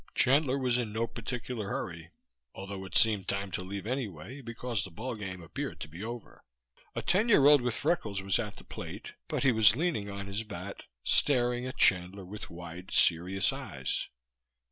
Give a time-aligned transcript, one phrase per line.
[0.15, 2.09] Chandler was in no particular hurry,
[2.55, 6.41] although it seemed time to leave anyway, because the ball game appeared to be over.
[6.95, 9.51] A ten year old with freckles on his face was at the plate, but he
[9.51, 14.09] was leaning on his bat, staring at Chandler with wide, serious eyes.